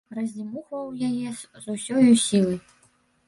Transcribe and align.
Раздзьмухваў 0.17 0.85
яе 1.07 1.29
з 1.65 1.75
усёю 1.75 2.09
сілай. 2.25 2.59